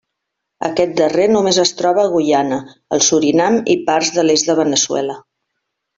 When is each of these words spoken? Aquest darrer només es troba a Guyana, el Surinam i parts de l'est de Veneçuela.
Aquest 0.67 0.93
darrer 1.01 1.27
només 1.33 1.59
es 1.65 1.73
troba 1.81 2.05
a 2.05 2.11
Guyana, 2.15 2.59
el 2.97 3.03
Surinam 3.09 3.61
i 3.75 3.77
parts 3.91 4.11
de 4.17 4.29
l'est 4.29 4.51
de 4.53 4.57
Veneçuela. 4.65 5.19